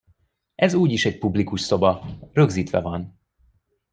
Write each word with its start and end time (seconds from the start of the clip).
Ez 0.55 0.73
úgyis 0.73 1.05
egy 1.05 1.17
publikus 1.17 1.61
szoba, 1.61 2.05
rögzítve 2.33 2.81
van. 2.81 3.19